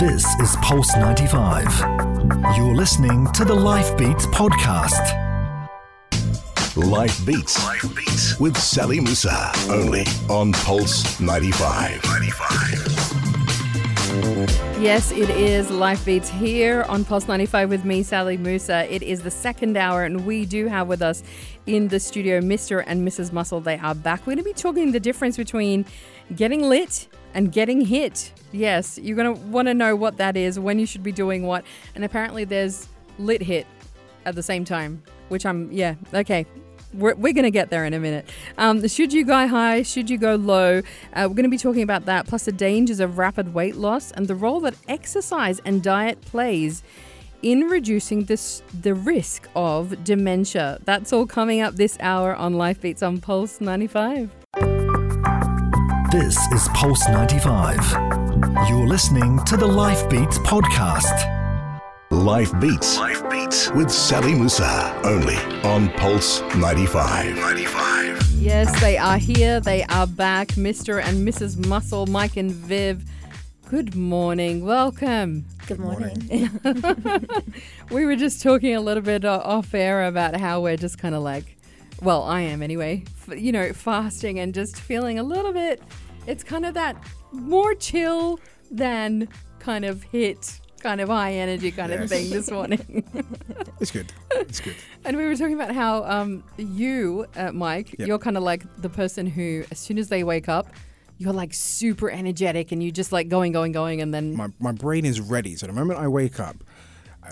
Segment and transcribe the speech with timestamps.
[0.00, 1.66] This is Pulse 95.
[2.56, 5.14] You're listening to the Life Beats podcast.
[6.74, 7.62] Life Beats.
[7.62, 9.52] Life Beats with Sally Musa.
[9.68, 12.02] Only on Pulse 95.
[12.02, 13.10] 95.
[14.80, 18.90] Yes, it is Life Beats here on Pulse 95 with me, Sally Musa.
[18.90, 21.22] It is the second hour, and we do have with us
[21.66, 22.82] in the studio Mr.
[22.86, 23.34] and Mrs.
[23.34, 23.60] Muscle.
[23.60, 24.20] They are back.
[24.20, 25.84] We're going to be talking the difference between
[26.34, 28.32] getting lit and getting hit.
[28.52, 31.46] Yes, you're going to want to know what that is, when you should be doing
[31.46, 31.64] what.
[31.94, 33.66] And apparently, there's lit hit
[34.24, 36.46] at the same time, which I'm, yeah, okay.
[36.92, 38.28] We're, we're going to get there in a minute.
[38.58, 39.82] Um, should you go high?
[39.82, 40.78] Should you go low?
[41.12, 44.10] Uh, we're going to be talking about that, plus the dangers of rapid weight loss
[44.10, 46.82] and the role that exercise and diet plays
[47.42, 50.78] in reducing this, the risk of dementia.
[50.84, 54.39] That's all coming up this hour on Life Beats on Pulse 95.
[56.10, 57.78] This is Pulse 95.
[58.68, 61.28] You're listening to the Life Beats podcast.
[62.10, 62.98] Life Beats.
[62.98, 65.00] Life Beats with Sally Musa.
[65.04, 67.36] Only on Pulse 95.
[67.36, 68.32] 95.
[68.32, 69.60] Yes, they are here.
[69.60, 70.48] They are back.
[70.48, 71.00] Mr.
[71.00, 71.64] and Mrs.
[71.64, 73.04] Muscle, Mike and Viv.
[73.68, 74.64] Good morning.
[74.64, 75.44] Welcome.
[75.68, 76.50] Good morning.
[77.92, 81.22] we were just talking a little bit off air about how we're just kind of
[81.22, 81.56] like,
[82.02, 85.82] well, I am anyway, f- you know, fasting and just feeling a little bit,
[86.26, 86.96] it's kind of that
[87.32, 93.04] more chill than kind of hit, kind of high energy kind of thing this morning.
[93.80, 94.12] It's good.
[94.32, 94.76] It's good.
[95.06, 98.08] and we were talking about how um, you, uh, Mike, Yep.
[98.08, 100.68] you're kind of like the person who, as soon as they wake up,
[101.16, 104.72] you're like super energetic and you just like going, going, going, and then My, my
[104.72, 105.56] brain is ready.
[105.56, 106.56] So the moment I wake up,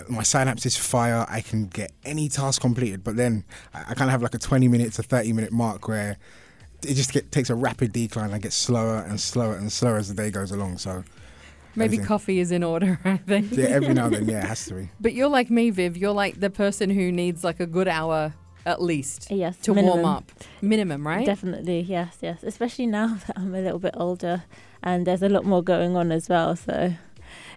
[0.07, 1.25] my synapses fire.
[1.29, 3.03] I can get any task completed.
[3.03, 5.87] But then I, I kind of have like a 20 minute to 30 minute mark
[5.87, 6.17] where
[6.83, 8.33] it just get, takes a rapid decline.
[8.33, 10.77] I get slower and slower and slower as the day goes along.
[10.77, 11.03] So
[11.75, 13.51] maybe everything- coffee is in order, I think.
[13.51, 14.89] yeah, every now and then, yeah, it has to be.
[14.99, 15.97] But you're like me, Viv.
[15.97, 18.33] You're like the person who needs like a good hour
[18.65, 20.31] at least Yes, to warm up.
[20.61, 21.25] Minimum, right?
[21.25, 22.43] Definitely, yes, yes.
[22.43, 24.43] Especially now that I'm a little bit older
[24.83, 26.55] and there's a lot more going on as well.
[26.55, 26.93] So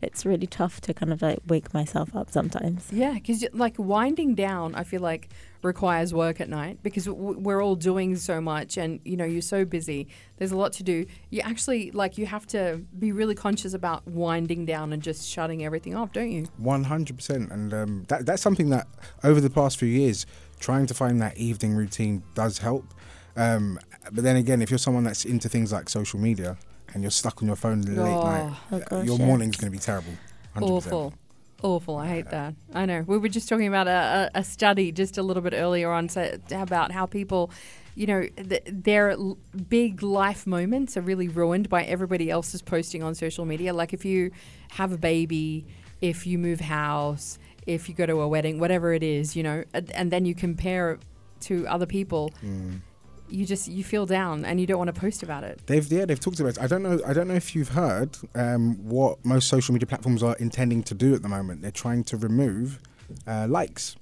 [0.02, 2.88] it's really tough to kind of like wake myself up sometimes.
[2.90, 5.28] Yeah, because like winding down, I feel like
[5.62, 9.64] requires work at night because we're all doing so much, and you know you're so
[9.64, 10.08] busy.
[10.36, 11.06] There's a lot to do.
[11.30, 15.64] You actually like you have to be really conscious about winding down and just shutting
[15.64, 16.46] everything off, don't you?
[16.56, 18.88] One hundred percent, and um, that that's something that
[19.22, 20.26] over the past few years,
[20.58, 22.92] trying to find that evening routine does help.
[23.36, 23.78] Um,
[24.10, 26.58] but then again, if you're someone that's into things like social media
[26.94, 28.22] and you're stuck on your phone late Oh.
[28.24, 29.26] night, Oh, uh, gosh, your yeah.
[29.26, 30.12] morning's going to be terrible.
[30.56, 30.62] 100%.
[30.70, 31.14] Awful.
[31.62, 31.96] Awful.
[31.96, 32.54] I hate that.
[32.74, 33.04] I know.
[33.06, 36.36] We were just talking about a, a, study just a little bit earlier on so,
[36.50, 37.52] about how people,
[37.94, 39.38] you know, th- their l-
[39.68, 43.72] big life moments are really ruined by everybody else's posting on social media.
[43.72, 44.32] Like if you
[44.72, 45.64] have a baby,
[46.00, 49.62] if you move house, if you go to a wedding, whatever it is, you know,
[49.72, 51.00] and, and then you compare it
[51.42, 52.32] to other people,
[53.32, 55.60] you just you feel down and you don't want to post about it.
[55.66, 56.56] They've yeah they've talked about.
[56.56, 56.62] It.
[56.62, 57.00] I don't know.
[57.06, 60.94] I don't know if you've heard um, what most social media platforms are intending to
[60.94, 61.62] do at the moment.
[61.62, 62.78] They're trying to remove
[63.26, 63.96] uh, likes,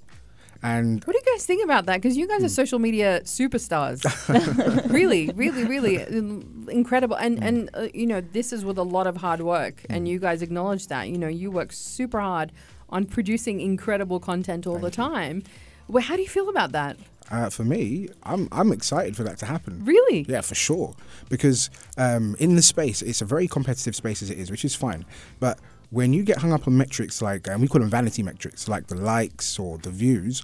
[0.63, 1.97] and What do you guys think about that?
[1.97, 4.05] Because you guys are social media superstars.
[4.93, 5.97] really, really, really
[6.69, 7.17] incredible.
[7.17, 10.19] And and uh, you know this is with a lot of hard work, and you
[10.19, 11.09] guys acknowledge that.
[11.09, 12.53] You know you work super hard
[12.91, 15.43] on producing incredible content all the time.
[15.89, 16.97] Well, how do you feel about that?
[17.31, 19.85] Uh, for me, I'm I'm excited for that to happen.
[19.85, 20.27] Really?
[20.29, 20.95] Yeah, for sure.
[21.29, 24.75] Because um, in the space, it's a very competitive space as it is, which is
[24.75, 25.05] fine.
[25.39, 25.59] But
[25.91, 28.87] when you get hung up on metrics like, and we call them vanity metrics, like
[28.89, 30.43] the likes or the views,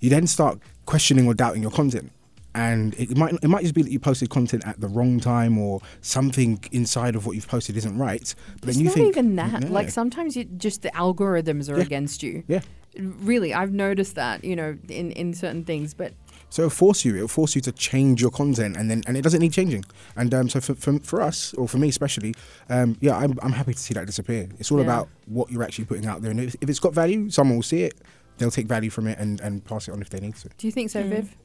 [0.00, 2.10] you then start questioning or doubting your content.
[2.56, 5.58] And it might it might just be that you posted content at the wrong time
[5.58, 8.32] or something inside of what you've posted isn't right.
[8.60, 9.62] But It's then you not think, even that.
[9.64, 9.68] Yeah.
[9.70, 11.82] Like sometimes you, just the algorithms are Yeah.
[11.82, 12.44] against you.
[12.46, 12.60] yeah.
[12.98, 14.44] Really, I've noticed that.
[14.44, 16.12] You know, in in certain things, but
[16.50, 17.14] So it'll force you.
[17.16, 19.84] It'll force you to change your content, and then and it doesn't need changing.
[20.16, 22.34] And um, so for, for for us, or for me especially,
[22.68, 24.48] um, yeah, I'm I'm happy to see that disappear.
[24.58, 24.84] It's all Yeah.
[24.84, 27.62] about what you're actually putting out there, and if, if it's got value, someone will
[27.64, 27.94] see it.
[28.38, 30.48] They'll take value from it and, and pass it on if they need to.
[30.58, 31.08] do you think so, Mm.
[31.10, 31.36] Viv?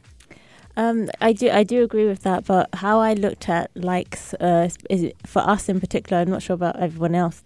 [0.78, 2.46] Um, I do, I do agree with that.
[2.46, 6.22] But how I looked at likes uh, is for us in particular.
[6.22, 7.44] I'm not sure about everyone else,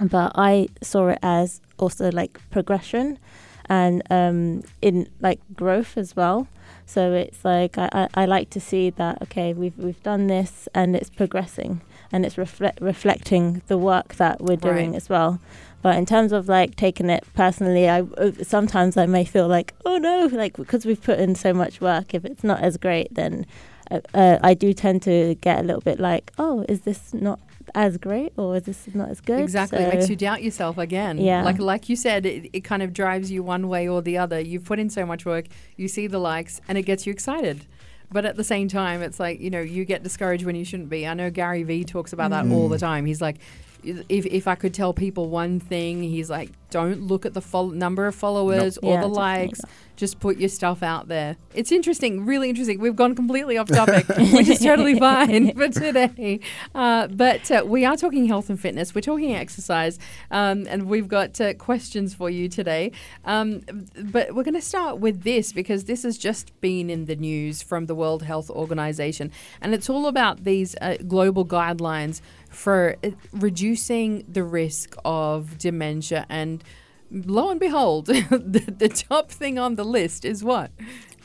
[0.00, 3.18] but I saw it as also like progression,
[3.66, 6.48] and um, in like growth as well.
[6.86, 10.68] So it's like I, I, I like to see that okay we've we've done this
[10.74, 11.80] and it's progressing
[12.12, 14.96] and it's reflect reflecting the work that we're doing Right.
[14.96, 15.40] as well.
[15.80, 19.72] But in terms of like taking it personally, I uh, sometimes I may feel like
[19.86, 23.14] oh no, like because we've put in so much work, if it's not as great,
[23.14, 23.46] then
[23.90, 27.38] uh, uh, I do tend to get a little bit like oh is this not
[27.74, 29.40] as great or is this not as good?
[29.40, 31.18] Exactly, it makes you doubt yourself again.
[31.18, 31.44] Yeah.
[31.44, 34.40] like like you said, it, it kind of drives you one way or the other.
[34.40, 35.46] You've put in so much work,
[35.76, 37.66] you see the likes, and it gets you excited.
[38.10, 40.88] But at the same time, it's like you know you get discouraged when you shouldn't
[40.88, 41.06] be.
[41.06, 42.80] I know Gary Vee talks about that all the mm.
[42.80, 43.06] time.
[43.06, 43.38] He's like,
[43.82, 47.70] if if I could tell people one thing, he's like, don't look at the fol-
[47.70, 49.62] number of followers or Yeah, the likes.
[49.62, 49.70] not.
[49.96, 51.36] Just put your stuff out there.
[51.54, 52.80] It's interesting, really interesting.
[52.80, 56.40] We've gone completely off topic, which is totally fine for today.
[56.74, 58.94] Uh, but uh, we are talking health and fitness.
[58.94, 59.98] We're talking exercise,
[60.30, 62.90] um, and we've got uh, questions for you today.
[63.24, 63.62] Um,
[63.96, 67.62] but we're going to start with this because this has just been in the news
[67.62, 69.30] from the World Health Organization,
[69.60, 76.26] and it's all about these uh, global guidelines for uh, reducing the risk of dementia
[76.28, 76.62] and
[77.10, 80.70] lo and behold, the, the top thing on the list is what?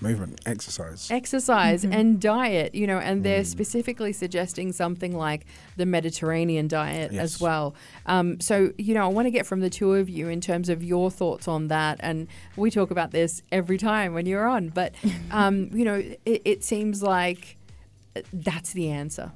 [0.01, 1.11] Movement, exercise.
[1.11, 1.93] Exercise Mm-hmm.
[1.93, 3.23] and diet, you know, and Mm.
[3.23, 5.45] they're specifically suggesting something like
[5.75, 7.75] the Mediterranean diet as well.
[8.05, 10.69] Um, so, you know, I want to get from the two of you in terms
[10.69, 11.99] of your thoughts on that.
[12.01, 14.95] And we talk about this every time when you're on, but,
[15.31, 15.95] um, you know,
[16.25, 17.57] it, it seems like
[18.15, 19.31] uh, that's the answer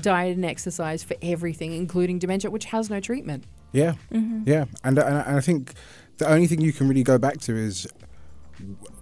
[0.00, 3.44] diet and exercise for everything, including dementia, which has no treatment.
[3.72, 5.72] Yeah, yeah, and, and and I think
[6.18, 7.86] the only thing you can really go back to is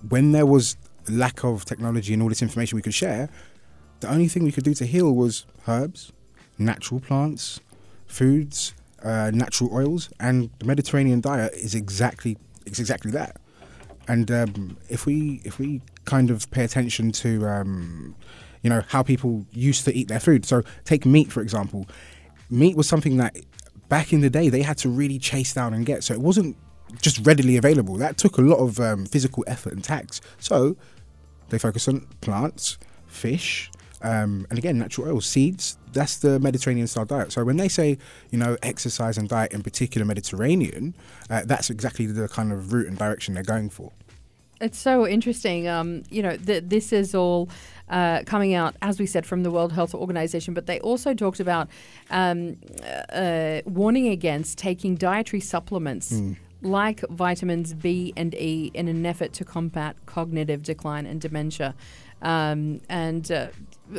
[0.09, 0.77] when there was
[1.09, 3.29] lack of technology and all this information we could share.
[4.01, 6.13] The only thing we could do to heal was herbs,
[6.57, 7.61] natural plants,
[8.07, 12.37] foods, uh, natural oils, and the Mediterranean diet is exactly
[12.67, 13.37] it's exactly that.
[14.09, 18.15] And um, if we if we kind of pay attention to um,
[18.63, 21.87] you know how people used to eat their food, so take meat for example.
[22.51, 23.37] Meat was something that
[23.91, 26.57] back in the day they had to really chase down and get, so it wasn't
[27.03, 27.97] just readily available.
[27.97, 30.23] That took a lot of um, physical effort and tax.
[30.39, 30.77] So
[31.51, 33.71] they focus on plants, fish,
[34.03, 35.77] um, and again natural oils, seeds.
[35.93, 37.33] That's the Mediterranean style diet.
[37.33, 37.99] So when they say
[38.31, 40.95] you know exercise and diet in particular Mediterranean,
[41.29, 43.93] uh, that's exactly the kind of route and direction they're going for.
[44.61, 45.69] It's so interesting.
[45.69, 47.49] Um, you know, th- this is all
[47.89, 51.41] uh, coming out, as we said, from the World Health Organization, but they also talked
[51.41, 51.69] about
[52.11, 52.57] um,
[53.13, 56.11] uh, warning against taking dietary supplements.
[56.63, 61.75] Like vitamins B and E in an effort to combat cognitive decline and dementia.
[62.21, 63.47] Um, and uh,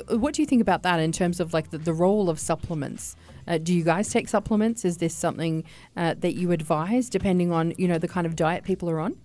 [0.09, 3.15] what do you think about that in terms of like the, the role of supplements?
[3.47, 4.85] Uh, do you guys take supplements?
[4.85, 5.63] Is this something
[5.97, 9.17] uh, that you advise depending on, you know, the kind of diet people are on?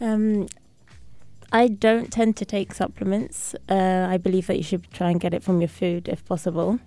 [0.00, 0.48] Um,
[1.52, 3.54] I don't tend to take supplements.
[3.68, 6.80] Uh, I believe that you should try and get it from your food if possible.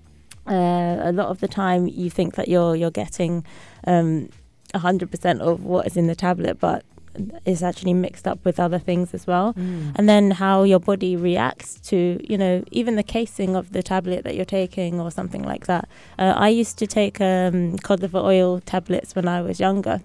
[0.48, 3.46] Uh, a lot of the time, you think that you're you're getting
[3.86, 4.30] um,
[4.74, 6.84] 100% of what is in the tablet, but
[7.46, 9.54] it's actually mixed up with other things as well.
[9.96, 14.24] And then how your body reacts to, you know, even the casing of the tablet
[14.24, 15.90] that you're taking or something like that.
[16.18, 20.02] Uh, I used to take um, cod liver oil tablets when I was younger.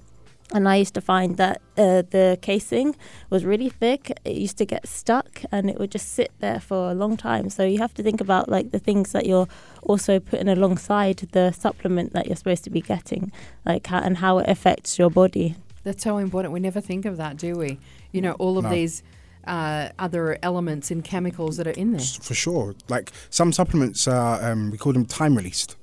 [0.53, 2.95] And I used to find that uh, the casing
[3.31, 4.13] was really thick.
[4.25, 7.51] It used to get stuck and it would just sit there for a long time.
[7.51, 9.49] So you have to think about like the things that you're
[9.83, 13.33] also putting alongside the supplement that you're supposed to be getting,
[13.65, 15.57] like how, and how it affects your body.
[15.83, 16.53] That's so important.
[16.53, 17.79] We never think of that, do we?
[18.13, 18.71] You know, all of No.
[18.71, 19.03] these
[19.47, 22.01] uh, other elements and chemicals that are in there.
[22.01, 22.75] For sure.
[22.89, 25.77] Like some supplements are, um, we call them time released.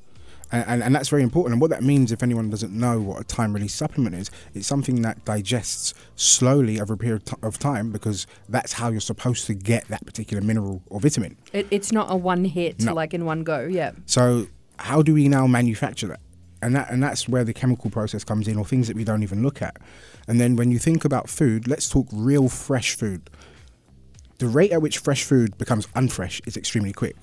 [0.51, 1.53] And, and, and that's very important.
[1.53, 4.67] And what that means, if anyone doesn't know what a time release supplement is, it's
[4.67, 9.53] something that digests slowly over a period of time because that's how you're supposed to
[9.53, 11.37] get that particular mineral or vitamin.
[11.53, 12.93] It, it's not a one hit, No.
[12.93, 13.61] like in one go.
[13.61, 13.91] Yeah.
[14.05, 16.19] So how do we now manufacture that?
[16.63, 19.23] And that and that's where the chemical process comes in, or things that we don't
[19.23, 19.77] even look at.
[20.27, 23.31] And then when you think about food, let's talk real fresh food.
[24.37, 27.15] The rate at which fresh food becomes unfresh is extremely quick.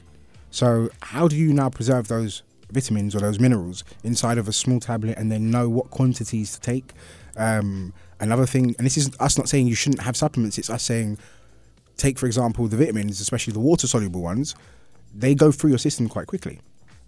[0.50, 4.80] So how do you now preserve those vitamins or those minerals inside of a small
[4.80, 6.92] tablet and then know what quantities to take?
[7.36, 10.58] Um, another thing, and this is us not saying you shouldn't have supplements.
[10.58, 11.18] It's us saying
[11.96, 14.54] take for example the vitamins, especially the water soluble ones.
[15.14, 16.60] They go through your system quite quickly.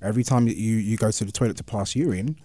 [0.02, 2.36] Every time that you, you go to the toilet to pass urine,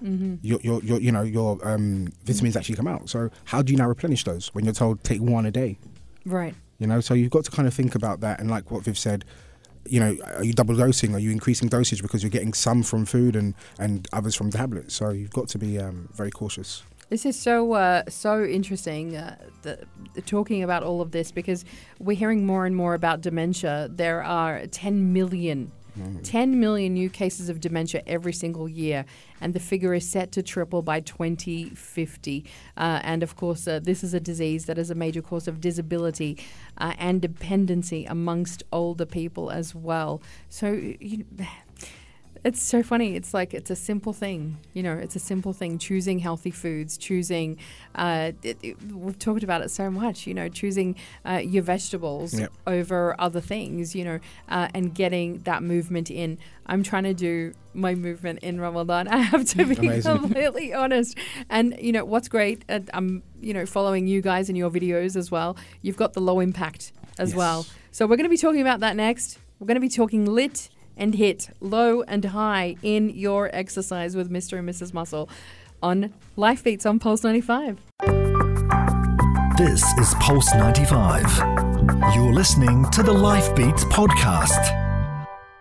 [0.41, 3.10] your, your, your you know your um, vitamins actually come out.
[3.10, 5.77] So how do you now replenish those when you're told take one a day?
[6.25, 6.53] Right.
[6.79, 8.41] You know, so you've got to kind of think about that.
[8.41, 9.24] And like what Viv said,
[9.86, 11.15] you know, are you double dosing?
[11.15, 14.96] Are you increasing dosage because you're getting some from food and and others from tablets?
[14.96, 16.84] So you've got to be um, very cautious.
[17.10, 19.15] This is so uh, so interesting.
[19.15, 19.80] Uh, the,
[20.13, 21.63] the talking about all of this because
[22.00, 23.89] we're hearing more and more about dementia.
[23.92, 25.72] There are 10 million.
[26.24, 29.06] 10 million new cases of dementia every single year,
[29.42, 32.46] and the figure is set to triple by 2050.
[32.78, 35.62] Uh, and of course, uh, this is a disease that is a major cause of
[35.62, 36.38] disability
[36.78, 40.22] uh, and dependency amongst older people as well.
[40.50, 41.25] So, you,
[42.46, 43.16] It's so funny.
[43.16, 44.94] It's like it's a simple thing, you know.
[44.94, 45.80] It's a simple thing.
[45.80, 47.58] Choosing healthy foods, choosing.
[47.96, 50.48] Uh, it, it- we've talked about it so much, you know.
[50.48, 50.96] Choosing
[51.28, 52.52] uh, your vegetables Yep.
[52.68, 56.38] over other things, you know, uh, and getting that movement in.
[56.68, 59.08] I'm trying to do my movement in Ramadan.
[59.18, 60.18] I have to be Amazing.
[60.20, 61.18] completely honest.
[61.50, 62.64] And you know what's great?
[62.70, 65.58] Uh, I'm you know following you guys in your videos as well.
[65.82, 67.38] You've got the low impact as Yes.
[67.38, 67.66] well.
[67.92, 69.40] So we're going to be talking about that next.
[69.60, 74.32] We're going to be talking lit and hit, low and high in your exercise with
[74.32, 74.60] Mr.
[74.60, 74.94] and Mrs.
[74.94, 75.30] Muscle
[75.82, 77.80] on Life Beats on Pulse 95.
[79.58, 81.24] This is Pulse 95.
[82.16, 84.85] You're listening to the Life Beats podcast.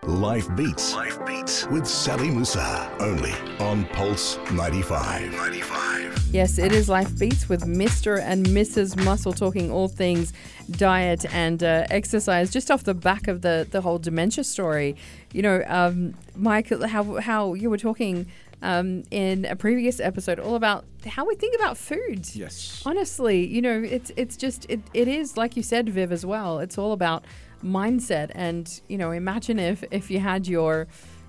[0.07, 0.95] Life Beats.
[0.95, 2.91] Life Beats with Sally Musa.
[3.01, 5.33] Only on Pulse 95.
[5.33, 6.29] 95.
[6.31, 8.21] Yes, it is Life Beats with Mr.
[8.21, 9.03] and Mrs.
[9.03, 10.35] Muscle talking all things
[10.73, 12.51] diet and uh, exercise.
[12.51, 14.95] Just off the back of the the whole dementia story,
[15.33, 18.27] you know, um, Mike, how how you were talking
[18.61, 22.29] um, in a previous episode all about how we think about food.
[22.35, 22.83] Yes.
[22.85, 26.59] Honestly, you know, it's it's just it, it is like you said, Viv, as well.
[26.59, 27.25] It's all about
[27.65, 30.87] mindset, and you know, imagine if if you had your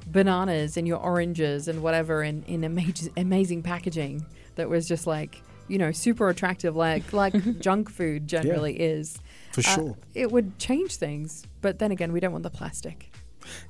[0.07, 4.23] bananas and your oranges and whatever in in amazing amazing packaging
[4.55, 9.17] that was just like you know super attractive, like like junk food generally is.
[9.51, 9.97] For Uh, sure.
[10.13, 13.09] it would change things, but then again, we don't want the plastic.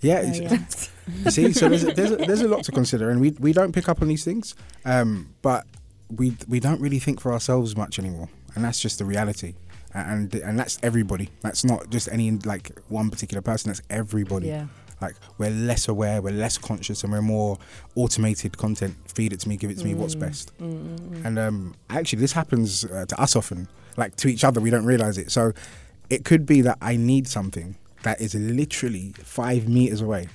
[0.01, 0.65] Yeah, Yeah, yeah.
[1.25, 3.53] you see, so there's a, there's, a, there's a lot to consider, and we we
[3.53, 5.65] don't pick up on these things, um, but
[6.10, 9.53] we we don't really think for ourselves much anymore, and that's just the reality,
[9.95, 11.29] and and that's everybody.
[11.41, 13.69] That's not just any like one particular person.
[13.69, 14.47] That's everybody.
[14.47, 14.67] Yeah.
[15.01, 17.57] Like we're less aware, we're less conscious, and we're more
[17.95, 18.95] automated content.
[19.13, 19.93] Feed it to me, give it to me.
[19.93, 20.21] What's mm.
[20.21, 20.57] best?
[20.59, 24.61] Mm, mm, and um, actually, this happens uh, to us often, like to each other.
[24.61, 25.31] We don't realize it.
[25.31, 25.51] So
[26.09, 30.29] it could be that I need something that is literally five meters away.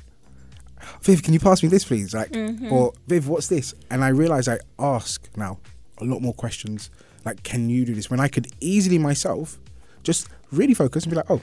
[1.02, 2.14] Viv, can you pass me this, please?
[2.14, 2.72] Like, mm-hmm.
[2.72, 3.74] or Viv, what's this?
[3.90, 5.58] And I realize I ask now
[5.98, 6.90] a lot more questions.
[7.24, 8.10] Like, can you do this?
[8.10, 9.58] When I could easily myself
[10.02, 11.40] just really focus and be like, oh,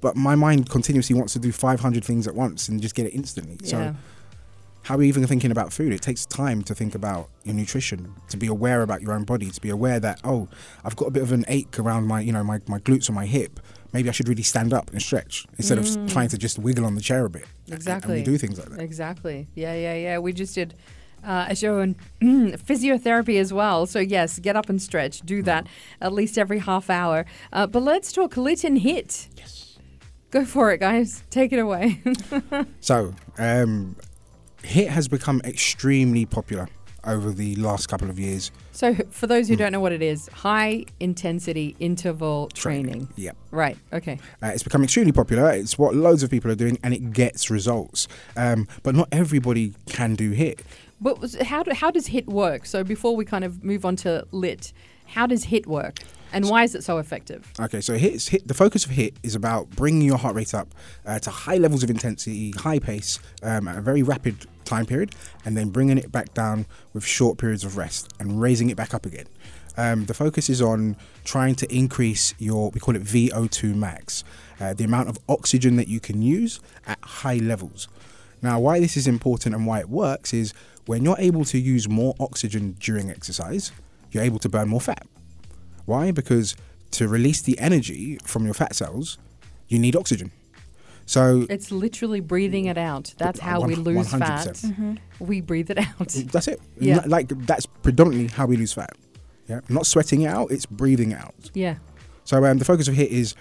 [0.00, 3.10] but my mind continuously wants to do 500 things at once and just get it
[3.14, 3.58] instantly.
[3.62, 3.68] Yeah.
[3.70, 3.96] So
[4.84, 5.92] how are you even thinking about food?
[5.92, 9.50] It takes time to think about your nutrition, to be aware about your own body,
[9.50, 10.48] to be aware that oh,
[10.84, 13.12] I've got a bit of an ache around my you know my, my glutes or
[13.12, 13.60] my hip.
[13.92, 16.94] Maybe I should really stand up and stretch instead of trying to just wiggle on
[16.94, 17.42] the chair a bit.
[17.42, 17.74] And- Mm.
[17.74, 18.18] Exactly.
[18.18, 18.80] And we do things like that.
[18.80, 19.48] Exactly.
[19.54, 20.18] Yeah, yeah, yeah.
[20.18, 20.74] We just did
[21.24, 23.86] uh, a show on physiotherapy as well.
[23.86, 25.20] So, yes, get up and stretch.
[25.20, 25.66] Do that
[26.00, 27.26] at least every half hour.
[27.52, 29.28] Uh, but let's talk lit and hit.
[29.36, 29.78] Yes.
[30.30, 31.24] Go for it, guys.
[31.30, 32.02] Take it away.
[32.80, 33.96] So, um,
[34.62, 36.68] HIIT has become extremely popular
[37.04, 38.50] over the last couple of years.
[38.72, 43.08] so, for those who don't know what it is, high intensity interval training.
[43.16, 43.36] Yep.
[43.50, 43.78] Right.
[43.92, 44.18] Okay.
[44.42, 45.50] Uh, it's become extremely popular.
[45.50, 48.06] It's what loads of people are doing, and it gets results.
[48.36, 50.60] Um, but not everybody can do HIIT.
[51.00, 52.66] But was- how, do, how does HIIT work?
[52.66, 54.72] So, before we kind of move on to lit,
[55.06, 55.98] how does HIIT work?
[56.32, 57.52] And why is it so effective?
[57.58, 60.68] Okay, so hit, hit the focus of hit is about bringing your heart rate up
[61.04, 65.14] uh, to high levels of intensity, high pace, um, at a very rapid time period,
[65.44, 68.94] and then bringing it back down with short periods of rest and raising it back
[68.94, 69.26] up again.
[69.76, 74.22] Um, the focus is on trying to increase your, we call it VO2 max,
[74.60, 77.88] uh, the amount of oxygen that you can use at high levels.
[78.42, 80.54] Now, why this is important and why it works is
[80.86, 83.72] when you're able to use more oxygen during exercise,
[84.10, 85.06] you're able to burn more fat.
[85.84, 86.10] Why?
[86.10, 86.56] Because
[86.92, 89.18] to release the energy from your fat cells,
[89.68, 90.32] you need oxygen.
[91.06, 93.14] So It's literally breathing it out.
[93.18, 94.18] That's how we lose 100%.
[94.18, 94.98] fat.
[95.18, 96.08] We breathe it out.
[96.32, 96.60] that's it.
[96.78, 97.02] Yeah.
[97.06, 98.92] Like that's predominantly how we lose fat.
[99.48, 101.50] Yeah, not sweating it out; it's breathing it out.
[101.54, 101.76] Yeah.
[102.22, 103.34] So um, the focus of HIIT is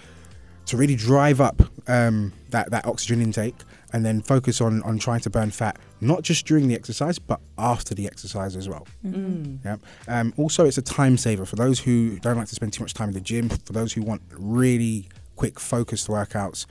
[0.70, 3.56] to really drive up um, that that oxygen intake,
[3.92, 7.40] and then focus on on trying to burn fat, not just during the exercise, but
[7.58, 8.88] after the exercise as well.
[9.04, 9.78] Yeah.
[10.08, 12.94] Um, also, it's a time saver for those who don't like to spend too much
[12.94, 13.50] time in the gym.
[13.50, 16.66] For those who want really quick, focused workouts,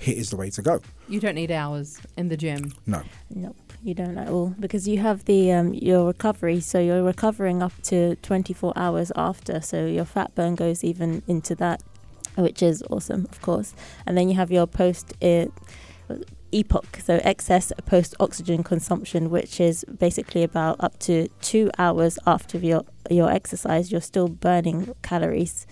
[0.00, 0.80] HIIT is the way to go.
[1.08, 2.72] You don't need hours in the gym.
[2.86, 3.02] No.
[3.30, 6.60] Nope, you don't at all because you have the um, your recovery.
[6.60, 9.60] So you're recovering up to 24 hours after.
[9.60, 11.82] So your fat burn goes even into that,
[12.36, 13.74] which is awesome, of course.
[14.06, 15.46] And then you have your post uh,
[16.52, 22.58] EPOC, so excess post oxygen consumption, which is basically about up to two hours after
[22.58, 23.90] your your exercise.
[23.90, 25.66] You're still burning calories.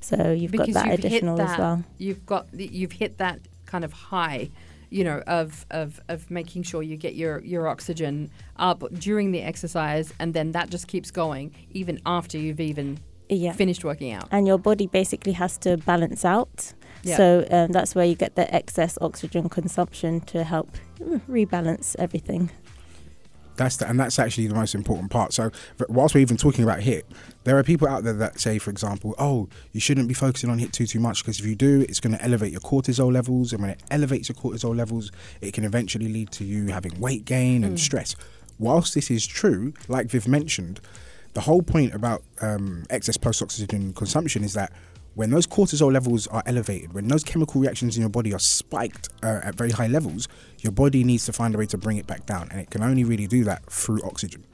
[0.00, 1.84] So you've Because got that you've additional that, as well.
[1.98, 4.50] You've got you've hit that kind of high,
[4.90, 9.42] you know, of of of making sure you get your your oxygen up during the
[9.42, 13.52] exercise, and then that just keeps going even after you've even Yeah.
[13.52, 14.28] finished working out.
[14.30, 16.72] and your body basically has to balance out.
[17.02, 17.16] Yeah.
[17.16, 22.50] So um, that's where you get the excess oxygen consumption to help mm, rebalance everything.
[23.56, 25.32] That's the, and that's actually the most important part.
[25.32, 25.50] So,
[25.88, 27.06] whilst we're even talking about hit,
[27.44, 30.58] there are people out there that say, for example, oh, you shouldn't be focusing on
[30.58, 33.52] hit too too much because if you do, it's going to elevate your cortisol levels,
[33.52, 37.24] and when it elevates your cortisol levels, it can eventually lead to you having weight
[37.24, 38.14] gain and stress.
[38.58, 40.80] Whilst this is true, like Viv mentioned,
[41.36, 44.72] the whole point about um, excess post oxygen consumption is that
[45.16, 49.10] when those cortisol levels are elevated, when those chemical reactions in your body are spiked
[49.22, 50.28] uh, at very high levels,
[50.60, 52.82] your body needs to find a way to bring it back down, and it can
[52.82, 54.44] only really do that through oxygen.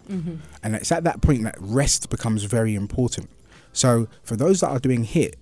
[0.65, 3.31] And it's at that point that rest becomes very important.
[3.73, 5.35] So for those that are doing HIIT,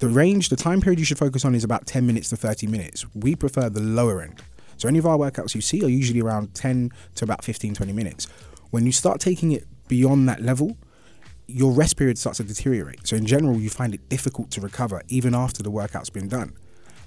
[0.00, 2.66] the range, the time period you should focus on is about 10 minutes to 30
[2.66, 3.06] minutes.
[3.14, 4.42] We prefer the lower end.
[4.78, 7.92] So any of our workouts you see are usually around 10 to about 15, 20
[7.92, 8.26] minutes.
[8.70, 10.78] When you start taking it beyond that level,
[11.46, 13.06] your rest period starts to deteriorate.
[13.06, 16.54] So in general, you find it difficult to recover even after the workout's been done.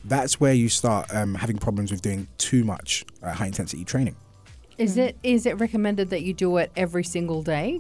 [0.04, 4.16] That's where you start um, having problems with doing too much uh, high intensity training.
[4.78, 7.80] Is it is it recommended that you do it every single day?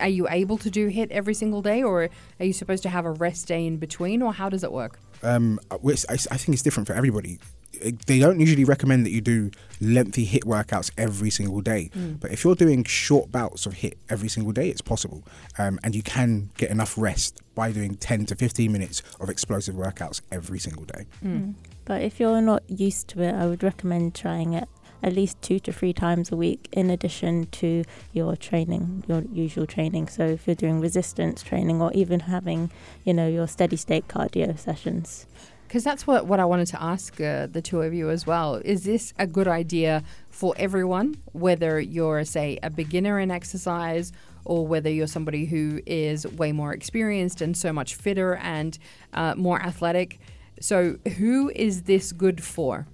[0.00, 3.06] Are you able to do hit every single day, or are you supposed to have
[3.06, 5.00] a rest day in between, or how does it work?
[5.22, 7.38] um, I, I think it's different for everybody.
[7.72, 12.18] It- They don't usually recommend that you do lengthy hit workouts every single day, mm.
[12.18, 15.22] but if you're doing short bouts of hit every single day, it's possible,
[15.58, 19.74] um, and you can get enough rest by doing 10 to 15 minutes of explosive
[19.76, 21.06] workouts every single day.
[21.24, 21.28] Mm.
[21.28, 21.54] Mm.
[21.84, 24.68] But if you're not used to it, I would recommend trying it
[25.02, 29.66] at least two to three times a week in addition to your training, your usual
[29.66, 30.08] training.
[30.08, 32.70] So if you're doing resistance training or even having,
[33.04, 35.26] you know, your steady state cardio sessions.
[35.68, 38.54] Because that's what, what I wanted to ask uh, the two of you as well.
[38.64, 44.10] Is this a good idea for everyone, whether you're, say, a beginner in exercise
[44.46, 48.78] or whether you're somebody who is way more experienced and so much fitter and
[49.12, 50.18] uh, more athletic?
[50.58, 52.86] So, who is this good for?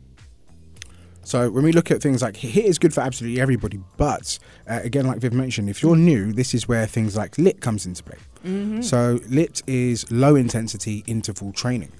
[1.22, 4.38] So when we look at things like HIIT is good for absolutely everybody, but
[4.68, 7.86] uh, again, like Viv mentioned, if you're new, this is where things like LIIT comes
[7.86, 8.18] into play.
[8.82, 11.92] So LIIT is low intensity interval training.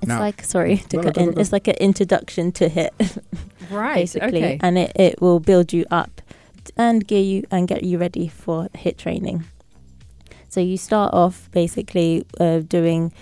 [0.00, 1.26] It's Now- like sorry to No, no, cut go, in.
[1.28, 1.40] go, go.
[1.40, 2.92] It's like an introduction to hit,
[3.70, 3.94] Right.
[3.96, 4.58] basically, Okay.
[4.62, 6.22] and it, it will build you up
[6.76, 9.44] and gear you and get you ready for hit training.
[10.48, 13.12] So you start off basically uh, doing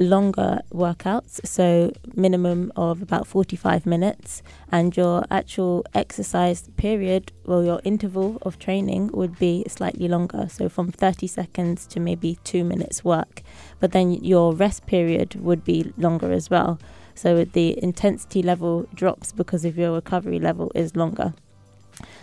[0.00, 7.80] longer workouts, so minimum of about 45 minutes, and your actual exercise period, well, your
[7.84, 13.04] interval of training would be slightly longer, so from 30 seconds to maybe two minutes
[13.04, 13.42] work.
[13.78, 16.80] But then your rest period would be longer as well.
[17.14, 21.34] So the intensity level drops because of your recovery level is longer.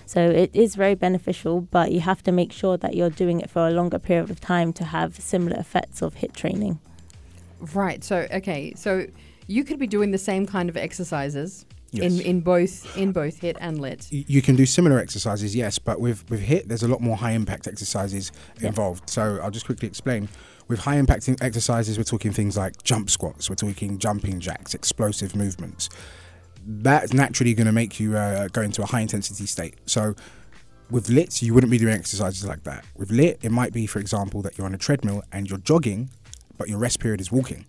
[0.07, 3.51] So it is very beneficial, but you have to make sure that you're doing it
[3.51, 6.79] for a longer period of time to have similar effects of hit training.
[7.59, 8.03] Right.
[8.03, 8.73] So okay.
[8.75, 9.07] So
[9.47, 12.11] you could be doing the same kind of exercises Yes.
[12.11, 14.07] in in both in both hit and lit.
[14.11, 17.31] You can do similar exercises, yes, but with, with HIIT, there's a lot more high
[17.31, 18.67] impact exercises Yeah.
[18.67, 19.09] involved.
[19.09, 20.27] So I'll just quickly explain.
[20.67, 25.33] With high impact exercises, we're talking things like jump squats, we're talking jumping jacks, explosive
[25.33, 25.87] movements.
[26.65, 29.75] That's naturally going to make you uh, go into a high intensity state.
[29.85, 30.13] So
[30.91, 32.83] with lit, you wouldn't be doing exercises like that.
[32.97, 36.09] With lit, it might be, for example, that you're on a treadmill and you're jogging,
[36.57, 37.65] but your rest period is walking.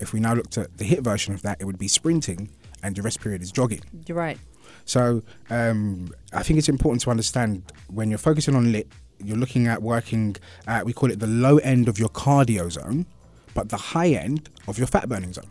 [0.00, 2.50] If we now looked at the hit version of that, it would be sprinting
[2.82, 3.82] and your rest period is jogging.
[4.06, 4.38] You're right.
[4.84, 8.88] So um, I think it's important to understand when you're focusing on lit,
[9.22, 13.06] you're looking at working at, we call it the low end of your cardio zone,
[13.54, 15.48] but the high end of your fat burning zone.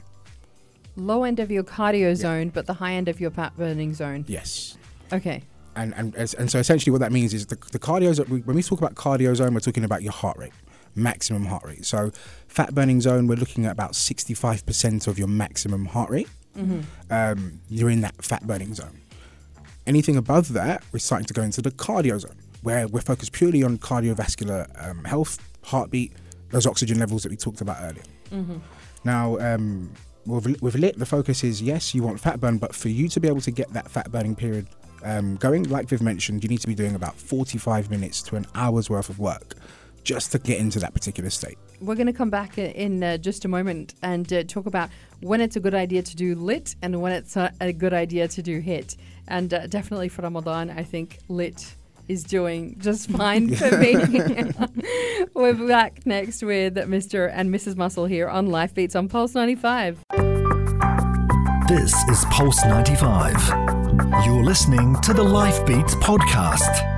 [0.98, 4.26] Low end of your cardio zone, but the high end of your fat burning zone.
[4.28, 4.78] Yes.
[5.14, 5.44] Okay.
[5.76, 8.64] And, and, and so essentially what that means is the, the cardio zone, when we
[8.64, 10.52] talk about cardio zone, we're talking about your heart rate,
[10.96, 11.86] maximum heart rate.
[11.86, 12.12] So
[12.48, 16.30] fat burning zone, we're looking at about 65% of your maximum heart rate.
[17.10, 19.02] Um, you're in that fat burning zone.
[19.88, 23.64] Anything above that, we're starting to go into the cardio zone, where we're focused purely
[23.64, 26.14] on cardiovascular um, health, heartbeat,
[26.52, 28.04] those oxygen levels that we talked about earlier.
[29.04, 29.92] Now, um,
[30.26, 33.20] with, with lit, the focus is yes, you want fat burn, but for you to
[33.20, 34.68] be able to get that fat burning period
[35.04, 38.46] um, going, like Viv mentioned, you need to be doing about 45 minutes to an
[38.54, 39.56] hour's worth of work
[40.04, 41.58] just to get into that particular state.
[41.82, 44.90] We're going to come back in uh, just a moment and uh, talk about
[45.22, 48.28] when it's a good idea to do lit and when it's a, a good idea
[48.28, 48.96] to do hit.
[49.28, 51.76] And uh, definitely for Ramadan, I think lit
[52.08, 53.96] is doing just fine for me.
[55.34, 57.32] We're back next with Mr.
[57.34, 57.78] and Mrs.
[57.78, 60.00] Muscle here on Life Beats on Pulse 95.
[61.70, 63.36] This is Pulse 95.
[64.26, 66.89] You're listening to the Life Beats podcast.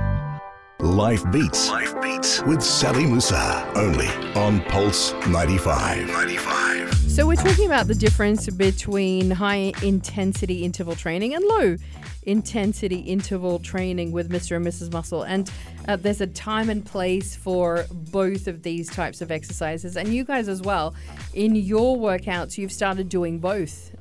[0.82, 1.70] Life Beats.
[1.70, 3.70] Life Beats with Sally Musa.
[3.76, 6.08] Only on Pulse 95.
[6.08, 6.94] 95.
[7.08, 11.76] So we're talking about the difference between high intensity interval training and low
[12.24, 14.56] intensity interval training with Mr.
[14.56, 14.92] and Mrs.
[14.92, 15.22] Muscle.
[15.22, 15.48] And
[15.86, 19.96] uh, there's a time and place for both of these types of exercises.
[19.96, 20.96] And you guys as well,
[21.32, 23.92] in your workouts, you've started doing both.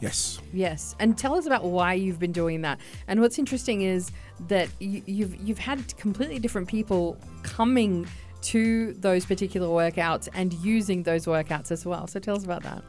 [0.00, 0.40] Yes.
[0.52, 2.78] Yes, and tell us about why you've been doing that.
[3.08, 4.10] And what's interesting is
[4.48, 8.06] that you, you've you've had completely different people coming
[8.42, 12.06] to those particular workouts and using those workouts as well.
[12.06, 12.82] So tell us about that.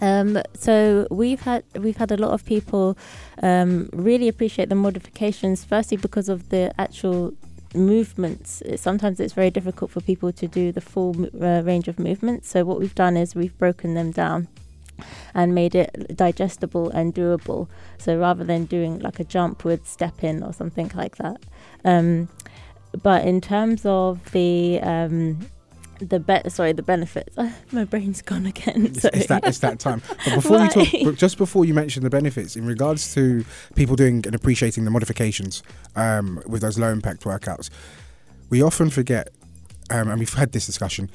[0.00, 2.96] Um, so we've had we've had a lot of people
[3.42, 5.64] um, really appreciate the modifications.
[5.64, 7.34] Firstly, because of the actual
[7.74, 8.62] movements.
[8.76, 12.48] Sometimes it's very difficult for people to do the full uh, range of movements.
[12.48, 14.48] So what we've done is we've broken them down
[15.34, 17.68] and made it digestible and doable.
[17.98, 21.38] So rather than doing like a jump with step in or something like that.
[21.84, 22.28] Um,
[23.02, 25.38] but in terms of the um,
[26.00, 27.36] the be- sorry the benefits
[27.72, 31.38] my brain's gone again it's, it's, that it's that time but before you talk just
[31.38, 35.62] before you mention the benefits in regards to people doing and appreciating the modifications
[35.94, 37.70] um, with those low impact workouts
[38.50, 39.28] we often forget
[39.90, 41.10] um, and we've had this discussion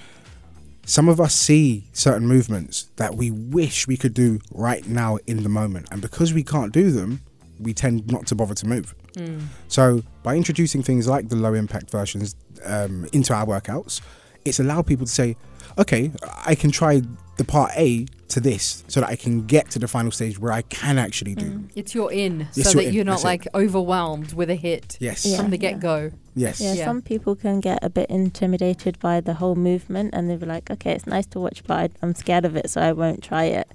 [0.86, 5.44] some of us see certain movements that we wish we could do right now in
[5.44, 7.22] the moment and because we can't do them
[7.60, 9.42] we tend not to bother to move mm.
[9.68, 14.02] so by introducing things like the low impact versions um, into our workouts
[14.46, 15.36] it's allowed people to say,
[15.78, 16.12] okay,
[16.46, 17.02] I can try
[17.38, 20.52] the part A to this so that I can get to the final stage where
[20.52, 21.52] I can actually do.
[21.52, 21.72] Mm.
[21.76, 23.52] It's your in, it's so your that you're not That's like it.
[23.54, 25.26] overwhelmed with a hit yes.
[25.26, 26.12] Yeah, from the get go.
[26.36, 26.48] Yeah.
[26.48, 26.62] Yes.
[26.62, 30.38] Yeah, yeah, some people can get a bit intimidated by the whole movement and they'll
[30.38, 32.94] be like, okay, it's nice to watch, but I, am scared of it, so I
[32.94, 33.68] won't try it.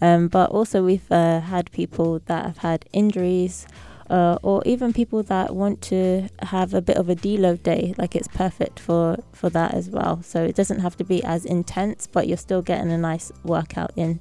[0.00, 3.66] Um, but also, we've uh, had people that have had injuries
[4.10, 8.16] uh, or even people that want to have a bit of a deload day like
[8.16, 12.08] it's perfect for for that as well so it doesn't have to be as intense
[12.08, 14.20] but you're still getting a nice workout in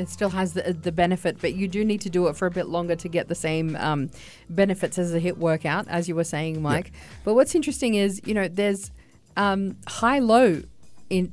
[0.00, 2.50] it still has the, the benefit, but you do need to do it for a
[2.50, 4.10] bit longer to get the same um,
[4.48, 6.92] benefits as a HIIT workout, as you were saying, Mike.
[7.24, 8.90] But what's interesting is, you know, there's
[9.36, 10.62] um, high low
[11.10, 11.32] in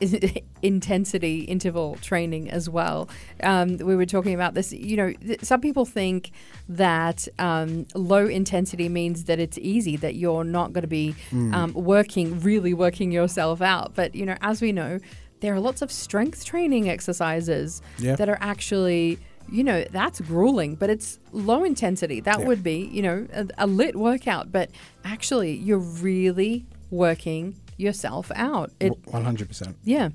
[0.62, 3.08] intensity interval training as well.
[3.42, 4.72] Um, we were talking about this.
[4.72, 6.30] You know, th- some people think
[6.68, 11.52] that um, low intensity means that it's easy, that you're not going to be mm.
[11.52, 13.94] um, working, really working yourself out.
[13.94, 15.00] But, you know, as we know,
[15.40, 18.16] there are lots of strength training exercises yeah.
[18.16, 19.18] that are actually
[19.50, 22.46] you know that's grueling but it's low intensity that yeah.
[22.46, 24.70] would be you know a, a, lit workout but
[25.04, 28.70] actually you're really working yourself out.
[28.80, 29.74] It, 100%.
[29.84, 30.10] Yeah.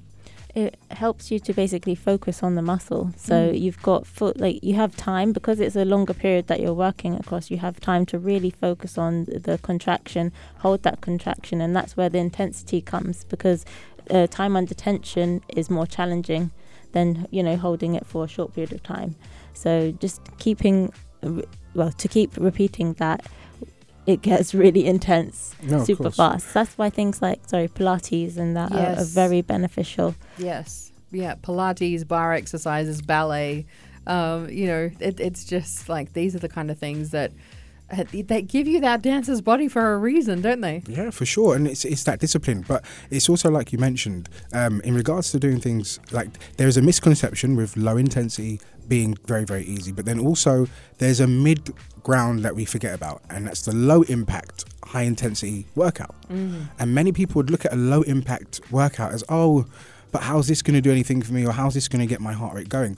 [0.53, 3.11] It helps you to basically focus on the muscle.
[3.17, 3.59] So mm.
[3.59, 7.15] you've got foot, like you have time because it's a longer period that you're working
[7.15, 7.49] across.
[7.49, 12.07] You have time to really focus on the contraction, hold that contraction, and that's where
[12.07, 13.65] the intensity comes because
[14.13, 16.51] uh, time under tension is more challenging
[16.91, 19.15] than you know holding it for a short period of time.
[19.53, 20.93] So just keeping,
[21.73, 23.25] well, to keep repeating that
[24.05, 26.53] it gets really intense no, super fast.
[26.53, 28.97] That's why things like sorry Pilates and that yes.
[28.97, 30.15] are, are, very beneficial.
[30.37, 33.65] Yes, yeah, Pilates, barre exercises, ballet.
[34.05, 37.31] Um, you know, it, it's just like these are the kind of things that
[38.11, 40.83] they give you that dancer's body for a reason, don't they?
[40.87, 42.65] Yeah, for sure, and it's it's that discipline.
[42.67, 46.77] But it's also like you mentioned, um, in regards to doing things like there is
[46.77, 51.73] a misconception with low intensity being very very easy, but then also there's a mid
[52.03, 56.15] ground that we forget about, and that's the low impact, high intensity workout.
[56.29, 56.69] Mm.
[56.79, 59.65] And many people would look at a low impact workout as, oh,
[60.11, 62.21] but how's this going to do anything for me, or how's this going to get
[62.21, 62.97] my heart rate going?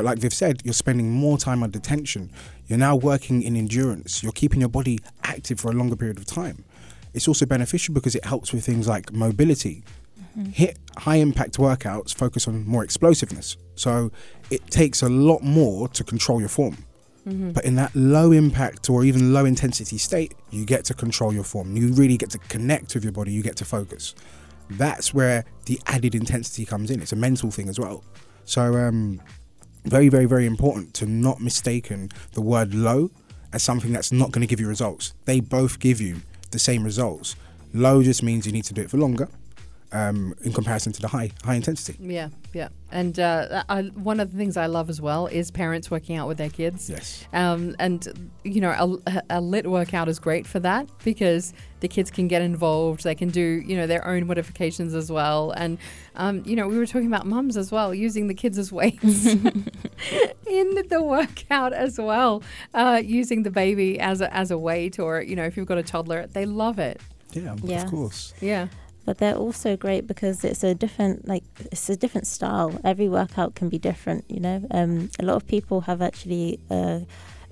[0.00, 2.30] But like Viv said, you're spending more time on tension.
[2.68, 4.22] You're now working in endurance.
[4.22, 6.64] You're keeping your body active for a longer period of time.
[7.12, 9.84] It's also beneficial because it helps with things like mobility.
[10.38, 10.52] Mm-hmm.
[10.52, 13.58] HIIT high impact workouts focus on more explosiveness.
[13.74, 14.10] So
[14.50, 16.78] it takes a lot more to control your form.
[17.28, 17.50] Mm-hmm.
[17.50, 21.44] But in that low impact or even low intensity state, you get to control your
[21.44, 21.76] form.
[21.76, 23.32] You really get to connect with your body.
[23.32, 24.14] You get to focus.
[24.70, 27.02] That's where the added intensity comes in.
[27.02, 28.02] It's a mental thing as well.
[28.46, 29.20] So, um,
[29.84, 33.10] very, very, very important to not mistaken the word low
[33.52, 35.14] as something that's not going to give you results.
[35.24, 37.36] They both give you the same results.
[37.72, 39.28] Low just means you need to do it for longer,
[39.92, 41.96] um, in comparison to the high high intensity.
[42.00, 42.68] Yeah, yeah.
[42.92, 46.26] And uh, I, one of the things I love as well is parents working out
[46.26, 46.90] with their kids.
[46.90, 47.24] Yes.
[47.32, 52.10] Um, and, you know, a, a lit workout is great for that because the kids
[52.10, 53.04] can get involved.
[53.04, 55.52] They can do, you know, their own modifications as well.
[55.52, 55.78] And,
[56.16, 59.26] um, you know, we were talking about mums as well, using the kids as weights
[60.46, 62.42] in the workout as well,
[62.74, 65.78] uh, using the baby as a, as a weight or, you know, if you've got
[65.78, 67.00] a toddler, they love it.
[67.32, 67.84] Yeah, Yeah.
[67.84, 68.34] of course.
[68.40, 68.66] Yeah.
[69.04, 72.78] But they're also great because it's a different like it's a different style.
[72.84, 74.66] Every workout can be different you know?
[74.70, 77.00] Um, a lot of people have actually uh,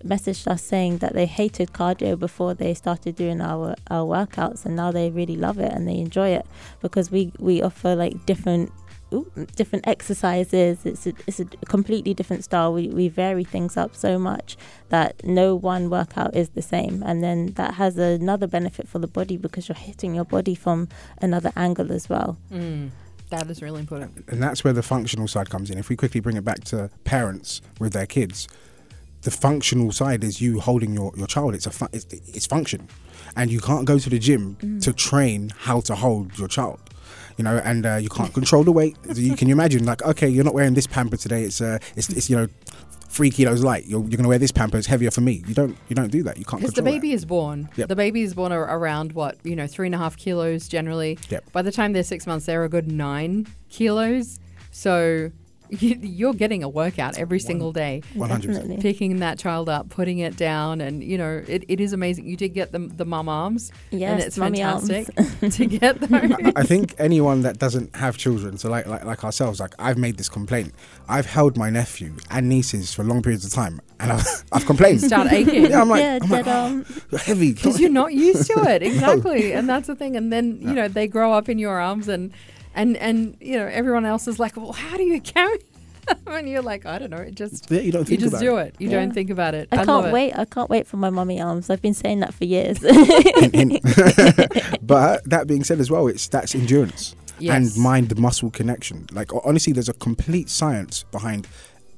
[0.05, 4.77] messaged us saying that they hated cardio before they started doing our our workouts and
[4.77, 6.47] now they really love it and they enjoy it
[6.81, 8.71] because we we offer like different
[9.13, 13.95] ooh, different exercises it's a, it's a completely different style we, we vary things up
[13.95, 14.57] so much
[14.91, 19.07] that no one workout is the same and then that has another benefit for the
[19.07, 20.89] body because you're hitting your body from
[21.23, 22.91] another angle as well Mm,
[23.31, 24.25] that is really important.
[24.29, 25.79] and that's where the functional side comes in.
[25.79, 28.49] If we quickly bring it back to parents with their kids,
[29.23, 31.55] the functional side is you holding your, your child.
[31.55, 32.89] It's a fu- it's, it's function,
[33.37, 36.79] and you can't go to the gym to train how to hold your child.
[37.39, 38.97] You know, and uh, you can't control the weight.
[39.15, 41.45] You can you imagine, like, okay, you're not wearing this pamper today.
[41.45, 42.49] It's uh, it's, it's you know,
[43.09, 43.87] three kilos light.
[43.87, 44.77] You're, you're gonna wear this pamper.
[44.77, 45.43] It's heavier for me.
[45.47, 46.37] You don't you don't do that.
[46.37, 47.69] You can't Because the baby is born.
[47.77, 47.89] Yep.
[47.89, 51.19] The baby is born around what, you know, three and a half kilos generally.
[51.29, 51.53] Yep.
[51.53, 54.41] By the time they're six months, they're a good nine kilos.
[54.71, 55.31] So
[55.81, 58.03] you're getting a workout every single day.
[58.15, 58.81] 100%.
[58.81, 62.27] Picking that child up, putting it down, and you know it, it is amazing.
[62.27, 64.89] You did get the the mum arms, and it's mummy arms.
[64.89, 66.53] fantastic to get those.
[66.57, 70.17] I think anyone that doesn't have children, so like, like like ourselves, like I've made
[70.17, 70.75] this complaint.
[71.09, 75.03] I've held my nephew and nieces for long periods of time, and I've, I've complained.
[75.03, 75.67] Start aching.
[75.67, 77.53] Yeah, I'm like, yeah I'm like, dead arm oh, you're heavy.
[77.53, 80.89] because you're not used to it exactly and that's the thing and then you know
[80.89, 82.33] they grow up in your arms and
[82.75, 85.59] and and you know everyone else is like well how do you carry
[86.07, 88.41] them and you're like i don't know it just yeah, you don't you just about
[88.41, 88.69] do it.
[88.69, 89.01] it you Yeah.
[89.01, 90.13] don't think about it I, love can't it.
[90.13, 90.39] wait.
[90.39, 91.69] I can't wait for my mummy arms.
[91.71, 92.79] I've been saying that for years.
[92.81, 93.81] Hint, hint.
[94.87, 97.55] but that being said, as well, it's that's endurance Yes.
[97.77, 99.07] and mind-muscle connection.
[99.13, 101.47] Like honestly, there's a complete science behind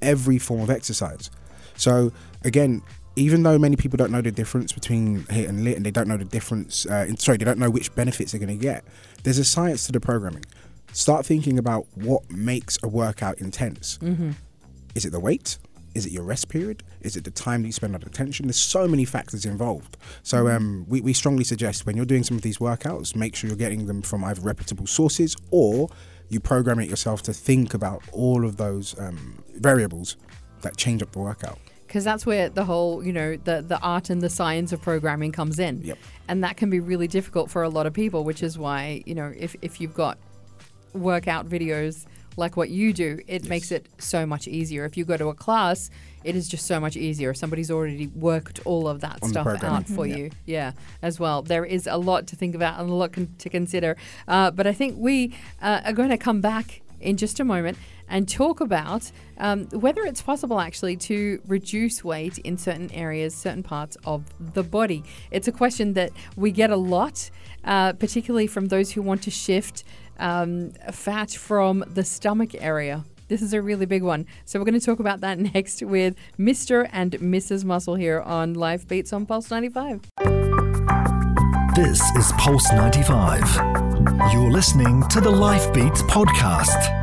[0.03, 1.31] every form of exercise.
[1.77, 2.13] So
[2.45, 2.83] again.
[3.17, 6.07] Even though many people don't know the difference between hit and lit, and they don't
[6.07, 8.85] know the difference, uh, in, sorry, they don't know which benefits they're going to get.
[9.25, 10.45] There's a science to the programming.
[10.93, 13.99] Start thinking about what makes a workout intense.
[13.99, 14.33] Mm-hmm.
[14.95, 15.59] Is it the weight?
[15.95, 16.83] Is it your rest period?
[17.01, 18.47] Is it the time that you spend under attention?
[18.47, 19.97] There's so many factors involved.
[20.23, 23.49] So um, we, we strongly suggest when you're doing some of these workouts, make sure
[23.49, 25.89] you're getting them from either reputable sources or
[26.29, 30.17] you program it yourself to think about all of those um, variables
[30.63, 31.59] that change up the workout.
[31.89, 35.33] because that's where the whole you know the the art and the science of programming
[35.33, 35.99] comes in Yep.
[36.29, 39.15] and that can be really difficult for a lot of people which is why you
[39.15, 40.19] know if, if you've got
[40.95, 44.85] workout videos like what you do it makes it so much easier.
[44.85, 45.91] If you go to a class
[46.23, 47.33] it is just so much easier.
[47.33, 50.17] Somebody's already worked all of that On stuff out for Yeah.
[50.17, 50.73] you yeah
[51.03, 51.43] as well.
[51.43, 53.97] There is a lot to think about and a lot con- to consider.
[54.29, 57.79] Uh, but i think we uh, are going to come back in just a moment
[58.09, 63.63] and talk about um, whether it's possible actually to reduce weight in certain areas, certain
[63.63, 64.25] parts of
[64.55, 65.03] the body.
[65.31, 67.31] It's a question that we get a lot,
[67.65, 69.85] uh, particularly from those who want to shift
[70.21, 73.05] um, fat from the stomach area.
[73.29, 74.27] This is a really big one.
[74.45, 76.89] So, we're going to talk about that next with Mr.
[76.93, 77.65] and Mrs.
[77.65, 80.03] Muscle here on Life Beats on Pulse 95.
[81.75, 83.43] This is Pulse 95.
[84.33, 87.00] You're listening to the Life Beats podcast.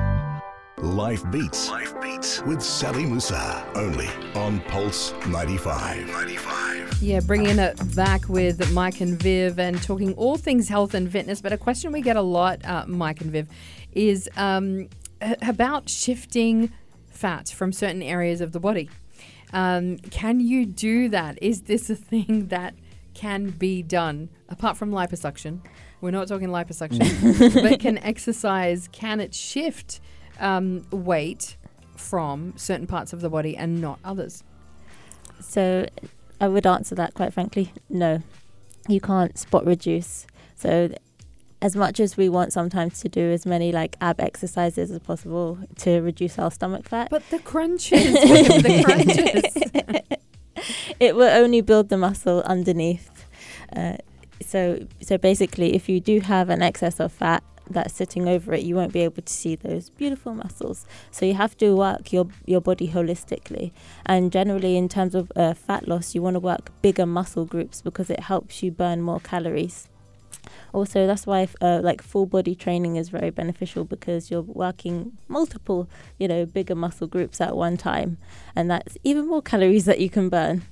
[0.82, 1.72] Life Beats.
[1.72, 3.66] Life Beats with Sally Musa.
[3.74, 6.08] Only on Pulse 95.
[6.08, 7.02] 95.
[7.02, 11.42] Yeah, bringing it back with Mike and Viv and talking all things health and fitness.
[11.42, 13.48] But a question we get a lot, uh, Mike and Viv,
[13.94, 14.88] is um,
[15.42, 16.72] about shifting
[17.10, 18.88] fat from certain areas of the body.
[19.54, 21.40] Um, can you do that?
[21.42, 22.76] Is this a thing that
[23.16, 25.62] can be done apart from liposuction?
[26.02, 30.02] We're not talking liposuction, but can exercise, can it shift
[30.40, 31.58] um, weight
[31.96, 34.44] from certain parts of the body and not others?
[35.40, 35.88] So
[36.40, 38.22] I would answer that quite frankly, no.
[38.88, 40.26] You can't spot reduce.
[40.56, 40.90] So
[41.62, 45.58] as much as we want sometimes to do as many like ab exercises as possible
[45.80, 50.66] to reduce our stomach fat, But the crunches, the crunches.
[51.00, 53.26] it will only build the muscle underneath.
[53.76, 53.98] Uh,
[54.46, 58.64] so so basically if you do have an excess of fat that's sitting over it,
[58.64, 60.86] you won't be able to see those beautiful muscles.
[61.12, 63.72] So you have to work your your body holistically.
[64.06, 67.82] And generally, in terms of uh, fat loss, you want to work bigger muscle groups
[67.82, 69.88] because it helps you burn more calories.
[70.74, 75.90] also that's why uh, like full body training is very beneficial because you're working multiple,
[76.20, 78.18] you know, bigger muscle groups at one time,
[78.56, 80.64] and that's even more calories that you can burn.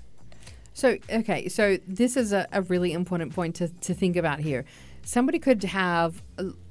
[0.73, 4.65] So, okay, so this is a, a really important point to, to think about here.
[5.05, 6.21] Somebody could have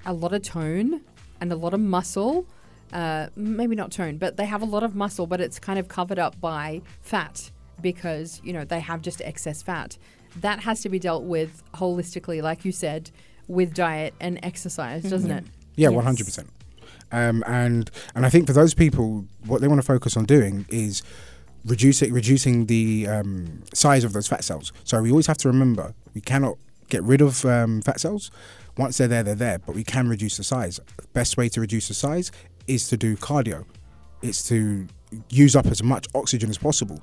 [0.06, 1.00] a, lot of tone
[1.40, 2.46] and a lot of muscle,
[2.92, 5.88] uh, maybe not tone, but they have a lot of muscle, but it's kind of
[5.88, 9.98] covered up by fat because, you know, they have just excess fat.
[10.40, 13.10] That has to be dealt with holistically, like you said,
[13.46, 15.44] with diet and exercise, doesn't it?
[15.76, 15.92] Yeah, Yes.
[15.92, 16.48] one hundred percent.
[17.12, 20.66] Um, and and I think for those people, what they want to focus on doing
[20.70, 21.02] is
[21.64, 24.72] reducing reducing the um, size of those fat cells.
[24.84, 26.56] So we always have to remember we cannot
[26.88, 28.30] get rid of um, fat cells.
[28.76, 29.58] Once they're there, they're there.
[29.58, 30.80] But we can reduce the size.
[31.12, 32.32] Best way to reduce the size
[32.66, 33.64] is to do cardio.
[34.22, 34.86] It's to
[35.28, 37.00] use up as much oxygen as possible.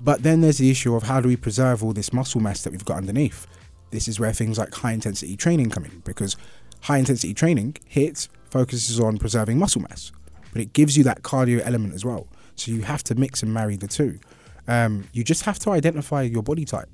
[0.00, 2.70] But then there's the issue of how do we preserve all this muscle mass that
[2.70, 3.46] we've got underneath.
[3.90, 6.36] This is where things like high intensity training come in because
[6.82, 10.12] high intensity training hits focuses on preserving muscle mass,
[10.52, 12.28] but it gives you that cardio element as well.
[12.54, 14.18] So you have to mix and marry the two.
[14.66, 16.88] Um, you just have to identify your body type.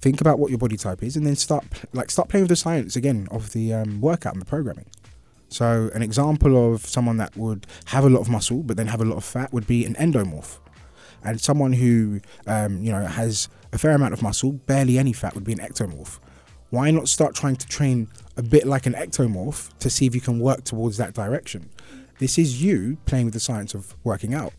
[0.00, 2.56] Think about what your body type is, and then start like start playing with the
[2.56, 4.86] science again of the um, workout and the programming.
[5.48, 9.00] So an example of someone that would have a lot of muscle but then have
[9.00, 10.58] a lot of fat would be an endomorph,
[11.22, 15.34] and someone who um, you know has a fair amount of muscle, barely any fat,
[15.34, 16.18] would be an ectomorph.
[16.70, 20.20] Why not start trying to train a bit like an ectomorph to see if you
[20.20, 21.68] can work towards that direction?
[22.18, 24.52] This is you playing with the science of working out.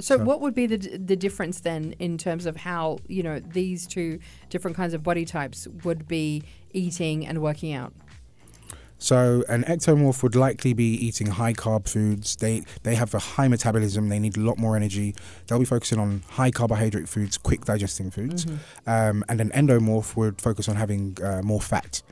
[0.00, 3.38] So, So- what would be the the difference then in terms of how you know
[3.40, 7.92] these two different kinds of body types would be eating and working out?
[9.02, 12.36] So an ectomorph would likely be eating high carb foods.
[12.36, 14.10] They they have a high metabolism.
[14.10, 15.14] They need a lot more energy.
[15.46, 18.46] They'll be focusing on high carbohydrate foods, quick digesting foods.
[18.86, 22.02] Um, and an endomorph would focus on having uh, more fat.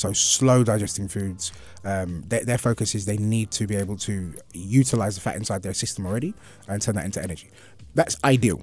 [0.00, 1.52] So slow digesting foods.
[1.84, 5.62] Um, their, their focus is they need to be able to utilize the fat inside
[5.62, 6.32] their system already
[6.68, 7.50] and turn that into energy.
[7.94, 8.62] That's ideal.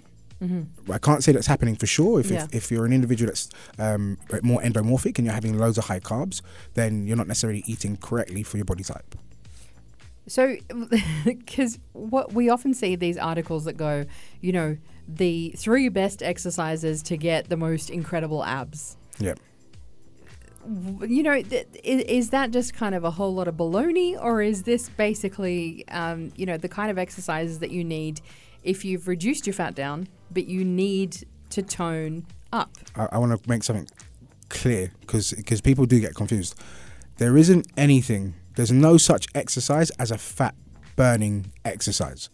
[0.91, 2.19] I can't say that's happening for sure.
[2.19, 2.45] If, Yeah.
[2.45, 5.99] if, if you're an individual that's um, more endomorphic and you're having loads of high
[5.99, 6.41] carbs,
[6.73, 9.15] then you're not necessarily eating correctly for your body type.
[10.27, 10.55] So,
[11.25, 14.05] because what we often see these articles that go,
[14.41, 18.97] you know, the three best exercises to get the most incredible abs.
[19.19, 19.35] Yeah.
[20.67, 24.63] You know, th- is that just kind of a whole lot of baloney, or is
[24.63, 28.21] this basically, um, you know, the kind of exercises that you need
[28.63, 32.71] if you've reduced your fat down, but you need to tone up?
[32.95, 33.87] I, I want to make something
[34.49, 36.55] clear because because people do get confused.
[37.17, 38.35] There isn't anything.
[38.55, 40.55] There's no such exercise as a fat
[40.95, 42.29] burning exercise,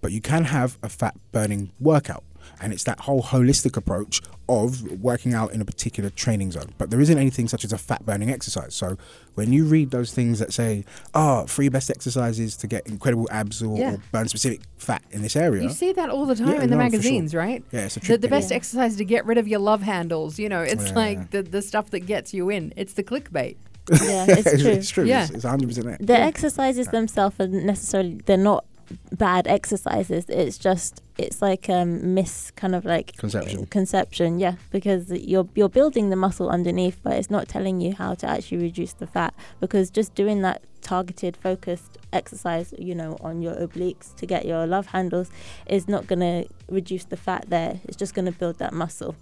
[0.00, 2.24] but you can have a fat burning workout,
[2.60, 6.72] and it's that whole holistic approach of working out in a particular training zone.
[6.76, 8.74] But there isn't anything such as a fat burning exercise.
[8.74, 8.98] So
[9.34, 13.62] when you read those things that say, "Oh, three best exercises to get incredible abs
[13.62, 13.94] or, Yeah.
[13.94, 16.70] or burn specific fat in this area," You see that all the time Yeah, in
[16.70, 16.98] the no, for sure.
[16.98, 17.64] magazines, right?
[17.72, 18.38] Yeah, it's a the, trick the thing.
[18.38, 20.38] best exercise to get rid of your love handles.
[20.38, 20.94] You know, it's Yeah.
[20.94, 22.72] like the, the stuff that gets you in.
[22.76, 23.56] It's the clickbait.
[23.90, 24.70] Yeah, it's true.
[24.70, 25.04] it's true.
[25.04, 25.22] Yeah.
[25.24, 26.06] It's, it's 100% it.
[26.06, 28.64] The exercises themselves are necessarily they're not
[29.12, 30.26] bad exercises.
[30.28, 33.66] It's just it's like um miss kind of like Conception.
[33.66, 38.14] conception, yeah, because you're you're building the muscle underneath, but it's not telling you how
[38.14, 39.34] to actually reduce the fat.
[39.60, 44.66] Because just doing that targeted, focused exercise, you know, on your obliques to get your
[44.66, 45.30] love handles,
[45.66, 47.80] is not going to reduce the fat there.
[47.84, 49.16] It's just going to build that muscle.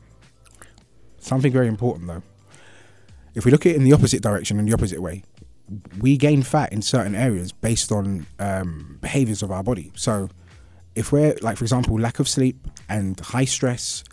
[1.18, 2.22] Something very important though.
[3.34, 5.22] If we look at it in the opposite direction, in the opposite way,
[6.00, 9.92] we gain fat in certain areas based on um, behaviors of our body.
[9.94, 10.28] So,
[10.94, 12.56] if we're like, for example, lack of sleep
[12.88, 14.04] and high stress,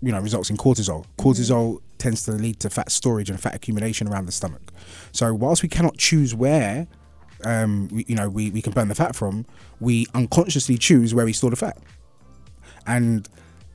[0.00, 1.04] you know, results in cortisol.
[1.18, 4.72] Cortisol tends to lead to fat storage and fat accumulation around the stomach.
[5.12, 6.86] So, whilst we cannot choose where,
[7.44, 9.46] um, we, you know, we, we can burn the fat from,
[9.80, 11.78] we unconsciously choose where we store the fat.
[12.86, 13.28] And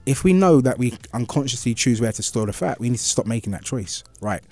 [0.06, 3.04] if we know that we unconsciously choose where to store the fat, we need to
[3.04, 4.04] stop making that choice.
[4.22, 4.44] Right.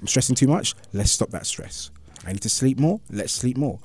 [0.00, 0.74] I'm stressing too much.
[0.92, 1.90] Let's stop that stress.
[2.26, 3.00] I need to sleep more.
[3.10, 3.78] Let's sleep more.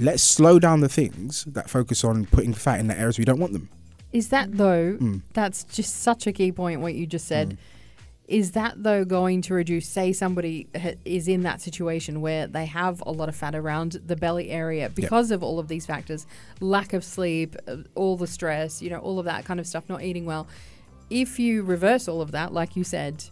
[0.00, 3.40] Let's slow down the things that focus on putting fat in the areas we don't
[3.40, 3.68] want them.
[4.12, 4.96] Is that though?
[5.00, 5.22] Mm.
[5.32, 6.80] That's just such a key point.
[6.80, 7.58] What you just said.
[8.28, 9.88] Is that though going to reduce?
[9.88, 10.68] Say somebody
[11.06, 14.90] is in that situation where they have a lot of fat around the belly area
[14.90, 16.26] because of all of these factors,
[16.60, 19.88] lack of sleep, uh, all the stress, you know, all of that kind of stuff,
[19.88, 20.46] not eating well.
[21.08, 23.24] If you reverse all of that, like you said,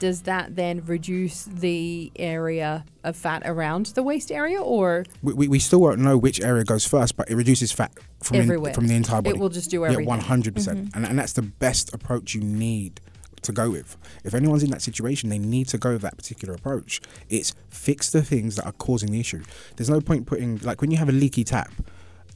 [0.00, 5.48] does that then reduce the area of fat around the waist area, or We, we,
[5.48, 8.70] we still won't know which area goes first, but it reduces fat from, Everywhere.
[8.70, 9.36] in, from the entire body.
[9.36, 12.34] it will just do everything Yeah, one hundred percent, and and that's the best approach
[12.34, 13.00] you need
[13.42, 13.96] to go with.
[14.24, 17.00] If anyone's in that situation, they need to go with that particular approach.
[17.28, 19.42] It's fix the things that are causing the issue.
[19.76, 21.70] There's no point putting like when you have a leaky tap.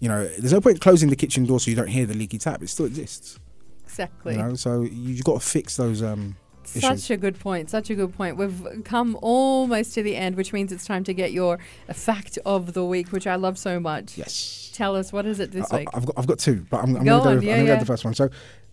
[0.00, 2.38] You know, there's no point closing the kitchen door so you don't hear the leaky
[2.38, 2.62] tap.
[2.62, 3.38] It still exists.
[3.84, 4.34] Exactly.
[4.34, 6.36] You know, so you've got to fix those um,
[6.74, 6.82] issues.
[7.04, 7.70] Such a good point.
[7.70, 8.36] Such a good point.
[8.36, 11.58] We've come almost to the end, which means it's time to get your
[11.92, 14.16] fact of the week, which I love so much.
[14.18, 14.70] Yes.
[14.74, 15.88] Tell us what is it this I- week?
[15.94, 17.28] I've got I've got two, but I'm, I'm Go gonna go.
[17.30, 18.14] on, with, yeah, go with the first one.
[18.14, 18.28] So,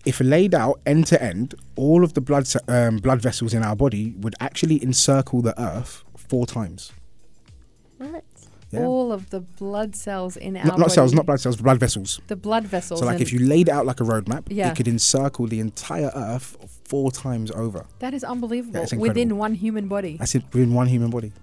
[0.06, 3.76] if laid out end to end, all of the blood um, blood vessels in our
[3.76, 6.92] body would actually encircle the Earth four times.
[7.98, 8.24] What?
[8.72, 8.86] Yeah.
[8.86, 12.22] All of the blood cells in our Not, not cells, not blood cells, blood vessels.
[12.28, 13.00] the blood vessels.
[13.02, 14.70] So, like if you laid it out like a roadmap, Yeah.
[14.72, 16.56] it could encircle the entire Earth
[16.86, 17.86] four times over.
[18.00, 20.16] that is unbelievable Yeah, it's within one human body.
[20.18, 21.34] That's it within one human body.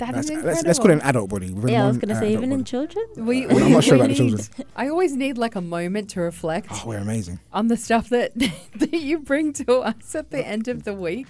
[0.00, 0.52] That is That's, incredible.
[0.54, 1.52] let's, let's call it an adult body.
[1.52, 3.04] within Yeah, I was going to say, adult even in children?
[3.16, 4.40] We, I'm not sure we about the children.
[4.74, 7.38] I always need like a moment to reflect Oh, we're amazing.
[7.52, 8.32] on the stuff that
[8.76, 11.26] that you bring to us at the end of the week.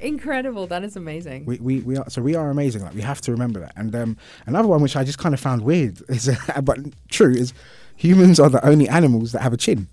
[0.00, 0.66] Incredible.
[0.66, 1.44] That is amazing.
[1.46, 2.82] We, we, we are so we are amazing.
[2.82, 3.72] Like we have to remember that.
[3.76, 4.16] And um,
[4.46, 6.30] another one which I just kind of found weird is,
[6.62, 6.78] but
[7.10, 7.52] true is,
[7.96, 9.88] humans are the only animals that have a chin.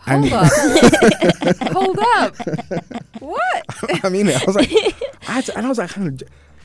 [0.00, 0.52] Hold up.
[1.72, 2.36] Hold up.
[3.18, 4.04] What?
[4.04, 4.40] I mean, it.
[4.40, 4.70] I was like,
[5.28, 6.18] I had to, and I was like, "Hang on,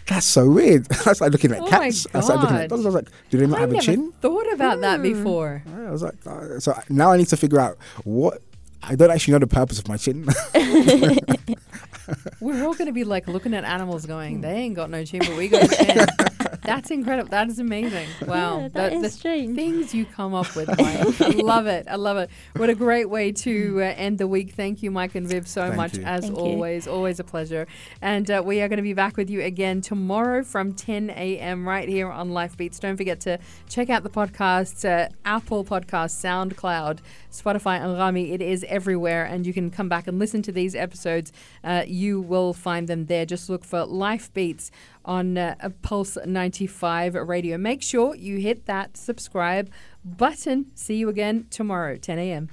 [0.07, 0.87] that's so weird.
[1.05, 2.07] I like looking at Oh cats.
[2.13, 2.83] I like looking at dogs.
[2.83, 4.11] I was like, do they not I have a chin?
[4.21, 5.63] thought about that before.
[5.75, 8.41] I was like, uh, so now I need to figure out what.
[8.83, 10.27] I don't actually know the purpose of my chin.
[12.39, 15.19] We're all going to be like looking at animals going, they ain't got no chin,
[15.25, 16.05] but we got a chin.
[16.63, 17.29] That's incredible.
[17.31, 18.07] That is amazing.
[18.27, 18.59] Wow.
[18.61, 19.55] Yeah, that The- is the strange.
[19.55, 21.21] Things you come up with, Mike.
[21.21, 21.87] I love it.
[21.89, 22.29] I love it.
[22.55, 24.53] What a great way to uh, end the week.
[24.53, 26.03] Thank you, Mike and Viv, so Thank much you.
[26.03, 26.43] as Thank you.
[26.43, 26.87] always.
[26.87, 27.67] Always a pleasure.
[28.01, 31.67] And uh, we are going to be back with you again tomorrow from 10 a.m.
[31.67, 32.79] right here on Life Beats.
[32.79, 36.99] Don't forget to check out the podcast, uh, Apple Podcast, SoundCloud,
[37.31, 38.31] Spotify, Anghami.
[38.33, 41.31] It is everywhere, and you can come back and listen to these episodes.
[41.63, 43.25] Uh, you will find them there.
[43.25, 44.71] Just look for Life Beats
[45.05, 47.57] on uh, Pulse 95 Radio.
[47.57, 49.69] Make sure you hit that subscribe
[50.03, 50.71] button.
[50.75, 52.49] See you again tomorrow, 10 a.m.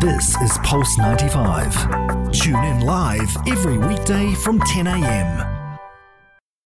[0.00, 2.32] This is Pulse 95.
[2.32, 5.51] Tune in live every weekday from 10 a.m.